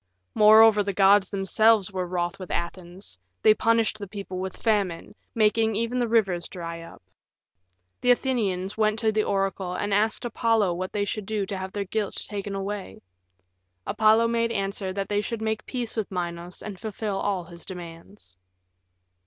[0.33, 5.75] Moreover, the gods themselves were wroth with Athens; they punished the people with famine, making
[5.75, 7.03] even the rivers dry up.
[8.01, 11.71] The Athenians went to the oracle and asked Apollo what they should do to have
[11.71, 13.03] their guilt taken away.
[13.85, 18.37] Apollo made answer that they should make peace with Minos and fulfill all his demands.